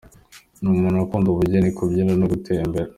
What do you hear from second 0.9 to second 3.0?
ukunda ubugeni, kubyina no gutembera.